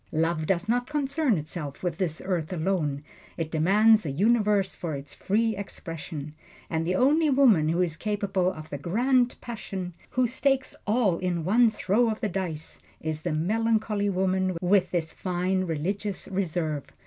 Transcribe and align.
Love 0.13 0.47
does 0.47 0.67
not 0.67 0.89
concern 0.89 1.37
itself 1.37 1.83
with 1.83 1.99
this 1.99 2.23
earth 2.25 2.51
alone 2.51 3.03
it 3.37 3.51
demands 3.51 4.03
a 4.03 4.09
universe 4.09 4.75
for 4.75 4.95
its 4.95 5.13
free 5.13 5.55
expression. 5.55 6.33
And 6.71 6.87
the 6.87 6.95
only 6.95 7.29
woman 7.29 7.69
who 7.69 7.83
is 7.83 7.97
capable 7.97 8.51
of 8.51 8.71
the 8.71 8.79
Grand 8.79 9.35
Passion 9.41 9.93
who 10.17 10.25
stakes 10.25 10.75
all 10.87 11.23
on 11.23 11.45
one 11.45 11.69
throw 11.69 12.09
of 12.09 12.19
the 12.19 12.29
dice 12.29 12.79
is 12.99 13.21
the 13.21 13.31
melancholy 13.31 14.09
woman, 14.09 14.57
with 14.59 14.89
this 14.89 15.13
fine, 15.13 15.65
religious 15.65 16.27
reserve. 16.29 16.85